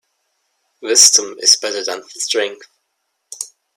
[0.81, 2.65] Wisdom is better than strength.